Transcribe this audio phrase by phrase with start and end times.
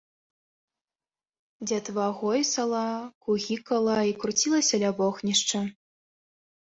[1.71, 2.87] Дзятва гойсала,
[3.27, 5.59] кугікала і круцілася ля вогнішча.